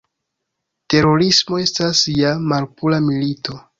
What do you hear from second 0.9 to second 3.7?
Terorismo estas ja malpura "milito".